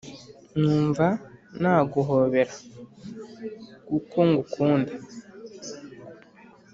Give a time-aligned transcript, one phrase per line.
[0.59, 1.07] numva
[1.61, 2.53] naguhobera
[3.91, 4.93] guko ngukunda